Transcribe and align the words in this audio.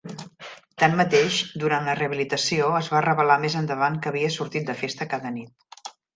Tanmateix, 0.83 1.37
durant 1.63 1.85
la 1.89 1.95
rehabilitació, 1.99 2.71
es 2.79 2.89
va 2.95 3.03
revelar 3.09 3.37
més 3.45 3.59
endavant 3.61 4.01
que 4.07 4.11
havia 4.15 4.33
sortit 4.39 4.69
de 4.73 4.79
festa 4.83 5.11
cada 5.15 5.37
nit. 5.39 5.95